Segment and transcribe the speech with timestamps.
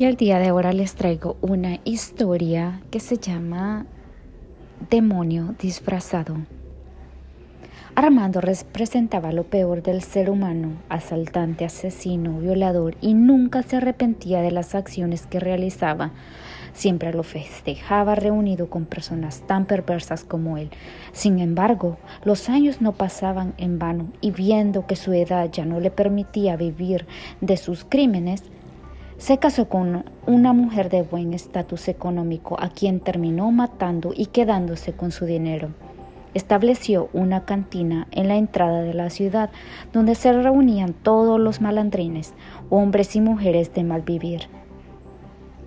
[0.00, 3.84] Y el día de ahora les traigo una historia que se llama
[4.90, 6.36] Demonio disfrazado.
[7.96, 14.52] Armando representaba lo peor del ser humano, asaltante, asesino, violador, y nunca se arrepentía de
[14.52, 16.12] las acciones que realizaba.
[16.74, 20.70] Siempre lo festejaba reunido con personas tan perversas como él.
[21.10, 25.80] Sin embargo, los años no pasaban en vano y viendo que su edad ya no
[25.80, 27.04] le permitía vivir
[27.40, 28.44] de sus crímenes,
[29.18, 34.92] se casó con una mujer de buen estatus económico a quien terminó matando y quedándose
[34.92, 35.70] con su dinero.
[36.34, 39.50] Estableció una cantina en la entrada de la ciudad
[39.92, 42.32] donde se reunían todos los malandrines,
[42.70, 44.42] hombres y mujeres de mal vivir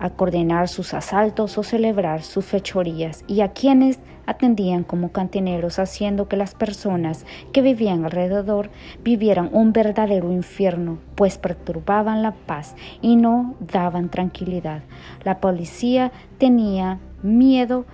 [0.02, 6.28] a coordinar sus asaltos o celebrar sus fechorías y a quienes atendían como cantineros haciendo
[6.28, 8.70] que las personas que vivían alrededor
[9.02, 14.82] vivieran un verdadero infierno, pues perturbaban la paz y no daban tranquilidad.
[15.24, 17.84] La policía tenía miedo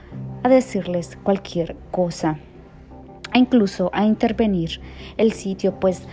[0.42, 2.38] a decirles cualquier cosa,
[3.32, 4.80] e incluso a intervenir
[5.16, 6.06] el sitio, pues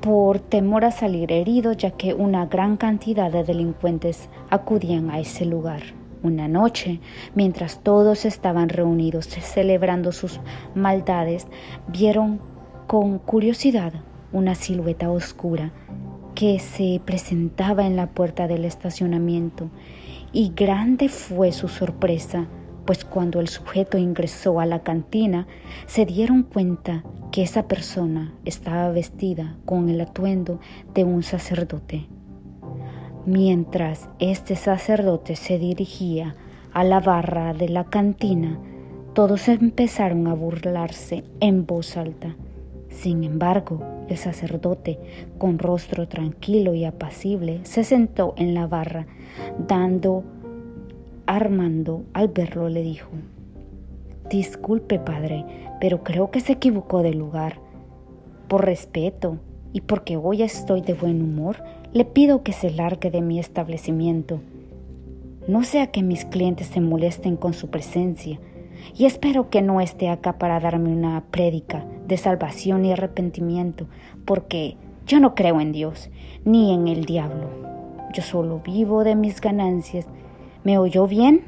[0.00, 5.44] por temor a salir herido, ya que una gran cantidad de delincuentes acudían a ese
[5.44, 6.01] lugar.
[6.22, 7.00] Una noche,
[7.34, 10.40] mientras todos estaban reunidos celebrando sus
[10.74, 11.46] maldades,
[11.88, 12.40] vieron
[12.86, 13.92] con curiosidad
[14.32, 15.72] una silueta oscura
[16.34, 19.70] que se presentaba en la puerta del estacionamiento
[20.32, 22.46] y grande fue su sorpresa
[22.84, 25.46] pues cuando el sujeto ingresó a la cantina
[25.86, 30.60] se dieron cuenta que esa persona estaba vestida con el atuendo
[30.94, 32.08] de un sacerdote.
[33.24, 36.34] Mientras este sacerdote se dirigía
[36.72, 38.58] a la barra de la cantina,
[39.14, 42.34] todos empezaron a burlarse en voz alta.
[42.88, 44.98] Sin embargo, el sacerdote,
[45.38, 49.06] con rostro tranquilo y apacible, se sentó en la barra,
[49.68, 50.24] dando
[51.26, 53.10] Armando, al verlo, le dijo,
[54.28, 55.44] Disculpe, padre,
[55.80, 57.60] pero creo que se equivocó de lugar.
[58.48, 59.38] Por respeto
[59.72, 64.40] y porque hoy estoy de buen humor, le pido que se largue de mi establecimiento.
[65.48, 68.38] No sea que mis clientes se molesten con su presencia,
[68.96, 73.86] y espero que no esté acá para darme una prédica de salvación y arrepentimiento,
[74.24, 74.76] porque
[75.06, 76.10] yo no creo en Dios
[76.44, 77.48] ni en el diablo.
[78.12, 80.06] Yo solo vivo de mis ganancias
[80.64, 81.42] ¿Me oyó bien?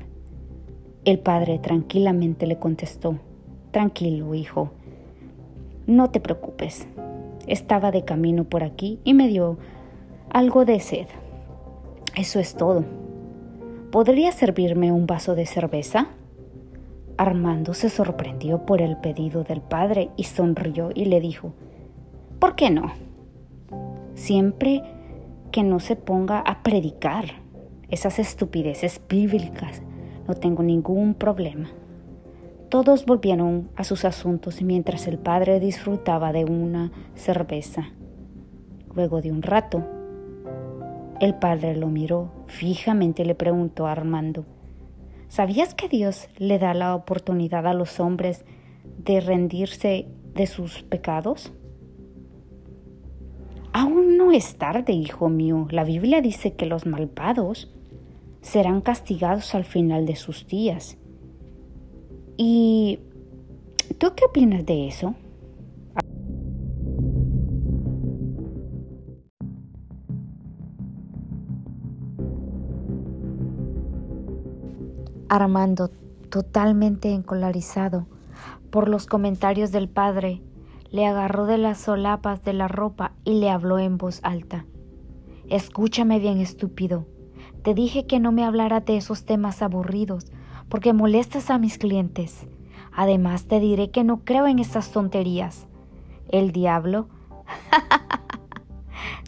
[1.05, 3.21] El padre tranquilamente le contestó,
[3.71, 4.73] Tranquilo, hijo,
[5.87, 6.89] no te preocupes.
[7.47, 9.57] Estaba de camino por aquí y me dio
[10.35, 11.07] algo de sed.
[12.17, 12.85] Eso es todo.
[13.93, 16.09] ¿Podría servirme un vaso de cerveza?
[17.17, 21.55] Armando se sorprendió por el pedido del padre y sonrió y le dijo,
[22.41, 22.93] ¿por qué no?
[24.15, 24.83] Siempre
[25.53, 27.27] que no se ponga a predicar
[27.89, 29.83] esas estupideces bíblicas.
[30.27, 31.71] No tengo ningún problema.
[32.71, 37.91] Todos volvieron a sus asuntos mientras el padre disfrutaba de una cerveza.
[38.97, 39.85] Luego de un rato,
[41.21, 44.45] el padre lo miró fijamente y le preguntó a Armando,
[45.29, 48.45] ¿sabías que Dios le da la oportunidad a los hombres
[48.99, 51.53] de rendirse de sus pecados?
[53.73, 55.67] Aún no es tarde, hijo mío.
[55.71, 57.73] La Biblia dice que los malvados
[58.41, 60.97] serán castigados al final de sus días.
[62.37, 63.01] ¿Y
[63.99, 65.15] tú qué opinas de eso?
[75.35, 75.91] Armando,
[76.31, 78.07] totalmente encolarizado
[78.71, 80.43] por los comentarios del padre,
[80.91, 84.65] le agarró de las solapas de la ropa y le habló en voz alta.
[85.49, 87.07] Escúchame bien, estúpido.
[87.63, 90.27] Te dije que no me hablara de esos temas aburridos,
[90.69, 92.47] porque molestas a mis clientes.
[92.93, 95.67] Además te diré que no creo en esas tonterías.
[96.29, 97.09] El diablo.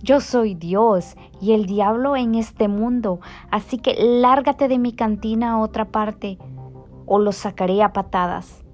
[0.03, 3.21] Yo soy Dios y el diablo en este mundo,
[3.51, 6.39] así que lárgate de mi cantina a otra parte
[7.07, 8.65] o lo sacaré a patadas.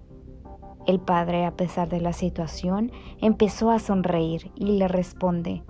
[0.86, 2.90] El padre, a pesar de la situación,
[3.20, 5.62] empezó a sonreír y le responde,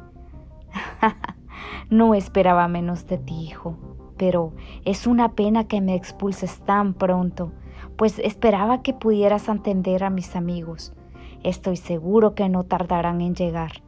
[1.90, 3.76] No esperaba menos de ti, hijo,
[4.16, 4.52] pero
[4.84, 7.52] es una pena que me expulses tan pronto,
[7.96, 10.94] pues esperaba que pudieras atender a mis amigos.
[11.42, 13.82] Estoy seguro que no tardarán en llegar.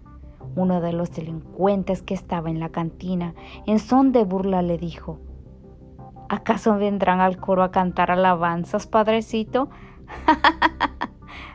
[0.57, 3.35] Uno de los delincuentes que estaba en la cantina,
[3.67, 5.19] en son de burla, le dijo,
[6.29, 9.69] ¿Acaso vendrán al coro a cantar alabanzas, padrecito?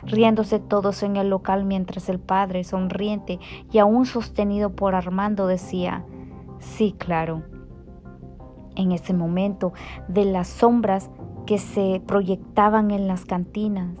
[0.02, 3.38] riéndose todos en el local mientras el padre, sonriente
[3.70, 6.04] y aún sostenido por Armando, decía,
[6.58, 7.42] sí, claro.
[8.76, 9.72] en ese momento
[10.08, 11.10] de las sombras
[11.46, 13.96] que se proyectaban en las cantinas,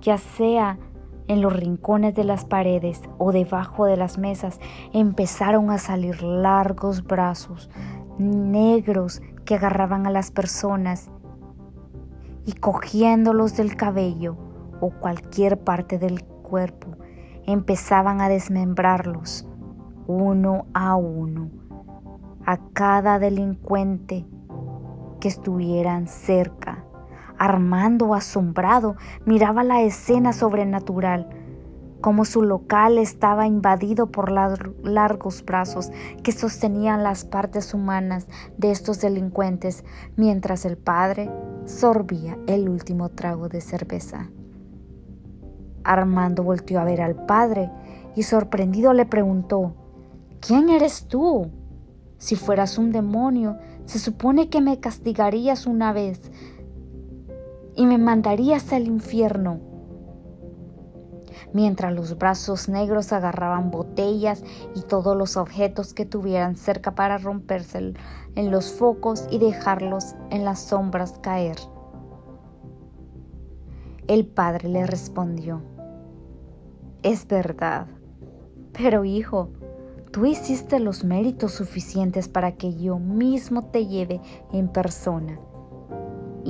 [0.00, 0.78] ya sea
[1.30, 4.58] en los rincones de las paredes o debajo de las mesas,
[4.92, 7.70] empezaron a salir largos brazos
[8.18, 11.08] negros que agarraban a las personas
[12.46, 14.36] y cogiéndolos del cabello
[14.80, 16.96] o cualquier parte del cuerpo,
[17.46, 19.46] empezaban a desmembrarlos
[20.08, 21.48] uno a uno
[22.44, 24.26] a cada delincuente
[25.20, 26.69] que estuvieran cerca.
[27.40, 31.26] Armando, asombrado, miraba la escena sobrenatural,
[32.02, 35.90] como su local estaba invadido por largos brazos
[36.22, 38.26] que sostenían las partes humanas
[38.58, 41.30] de estos delincuentes, mientras el padre
[41.64, 44.28] sorbía el último trago de cerveza.
[45.82, 47.70] Armando volteó a ver al padre
[48.14, 49.74] y sorprendido le preguntó,
[50.46, 51.50] ¿Quién eres tú?
[52.18, 53.56] Si fueras un demonio,
[53.86, 56.30] se supone que me castigarías una vez
[57.76, 59.60] y me mandarías al infierno.
[61.52, 64.44] Mientras los brazos negros agarraban botellas
[64.74, 67.94] y todos los objetos que tuvieran cerca para romperse
[68.34, 71.56] en los focos y dejarlos en las sombras caer.
[74.06, 75.62] El padre le respondió,
[77.02, 77.86] es verdad,
[78.72, 79.50] pero hijo,
[80.12, 84.20] Tú hiciste los méritos suficientes para que yo mismo te lleve
[84.52, 85.38] en persona.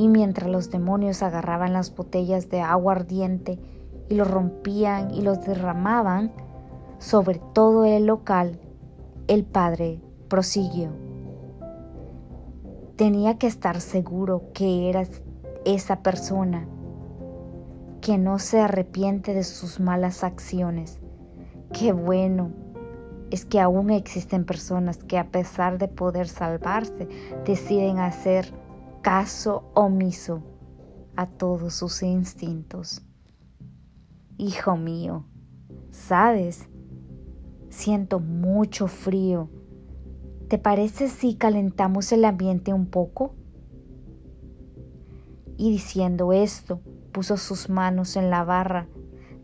[0.00, 3.58] Y mientras los demonios agarraban las botellas de agua ardiente
[4.08, 6.32] y los rompían y los derramaban
[6.98, 8.58] sobre todo el local,
[9.28, 10.88] el padre prosiguió.
[12.96, 15.20] Tenía que estar seguro que eras
[15.66, 16.66] esa persona
[18.00, 20.98] que no se arrepiente de sus malas acciones.
[21.74, 22.52] Qué bueno
[23.30, 27.06] es que aún existen personas que a pesar de poder salvarse,
[27.44, 28.50] deciden hacer
[29.02, 30.42] caso omiso
[31.16, 33.02] a todos sus instintos.
[34.36, 35.24] Hijo mío,
[35.90, 36.68] ¿sabes?
[37.70, 39.48] Siento mucho frío.
[40.48, 43.34] ¿Te parece si calentamos el ambiente un poco?
[45.56, 46.80] Y diciendo esto,
[47.12, 48.88] puso sus manos en la barra,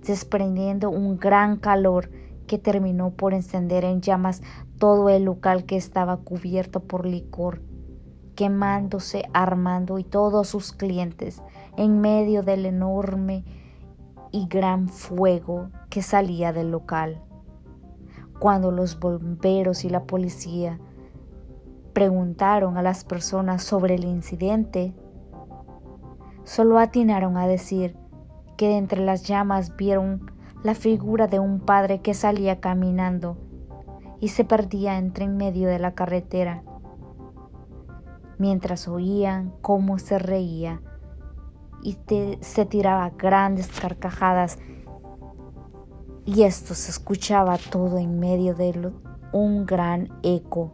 [0.07, 2.11] desprendiendo un gran calor
[2.47, 4.43] que terminó por encender en llamas
[4.79, 7.63] todo el local que estaba cubierto por licor,
[8.37, 11.43] quemándose Armando y todos sus clientes
[11.77, 13.45] en medio del enorme
[14.31, 17.21] y gran fuego que salía del local.
[18.39, 20.79] Cuando los bomberos y la policía
[21.93, 24.93] preguntaron a las personas sobre el incidente,
[26.45, 27.97] solo atinaron a decir
[28.57, 30.31] que de entre las llamas vieron
[30.63, 33.39] la figura de un padre que salía caminando
[34.21, 36.63] y se perdía entre en medio de la carretera,
[38.39, 40.81] mientras oían cómo se reía
[41.83, 41.99] y
[42.41, 44.59] se tiraba grandes carcajadas
[46.25, 48.93] y esto se escuchaba todo en medio de
[49.33, 50.73] un gran eco.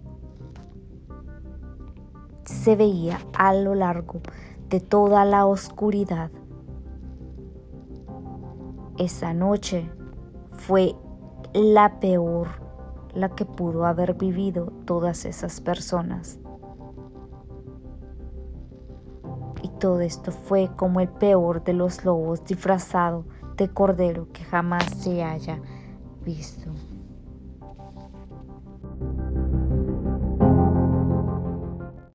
[2.44, 4.20] Se veía a lo largo
[4.68, 6.30] de toda la oscuridad
[8.98, 9.90] esa noche
[10.52, 10.94] fue
[11.54, 12.48] la peor,
[13.14, 16.38] la que pudo haber vivido todas esas personas.
[19.82, 23.24] Todo esto fue como el peor de los lobos disfrazado
[23.56, 25.58] de cordero que jamás se haya
[26.24, 26.70] visto.